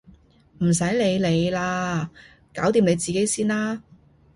[0.63, 2.09] 唔使你理啊！
[2.55, 3.83] 搞掂你自己先啦！